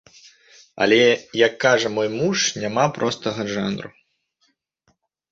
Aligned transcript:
Але, 0.85 0.97
як 1.47 1.53
кажа 1.65 1.91
мой 1.97 2.09
муж, 2.19 2.37
няма 2.61 2.85
простага 2.95 3.41
жанру. 3.57 3.89